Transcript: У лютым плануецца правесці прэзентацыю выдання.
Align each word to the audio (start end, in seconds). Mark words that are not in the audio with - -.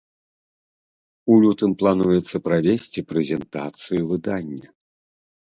У 1.33 1.37
лютым 1.43 1.75
плануецца 1.81 2.37
правесці 2.47 3.05
прэзентацыю 3.13 4.01
выдання. 4.15 4.67